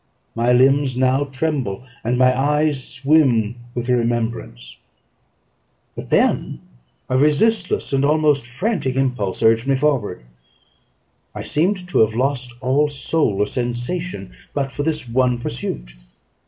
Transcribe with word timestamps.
My 0.33 0.51
limbs 0.51 0.97
now 0.97 1.25
tremble, 1.25 1.85
and 2.03 2.17
my 2.17 2.35
eyes 2.35 2.83
swim 2.87 3.53
with 3.75 3.85
the 3.85 3.95
remembrance; 3.95 4.77
but 5.95 6.09
then 6.09 6.59
a 7.07 7.19
resistless, 7.19 7.93
and 7.93 8.03
almost 8.03 8.47
frantic, 8.47 8.95
impulse, 8.95 9.43
urged 9.43 9.67
me 9.67 9.75
forward; 9.75 10.23
I 11.35 11.43
seemed 11.43 11.87
to 11.89 11.99
have 11.99 12.15
lost 12.15 12.51
all 12.61 12.87
soul 12.89 13.43
or 13.43 13.45
sensation 13.45 14.31
but 14.55 14.71
for 14.71 14.81
this 14.81 15.07
one 15.07 15.37
pursuit. 15.37 15.93